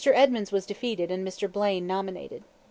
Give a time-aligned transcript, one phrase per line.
[0.11, 1.47] Edmunds was defeated and Mr.
[1.47, 2.43] Blaine nominated.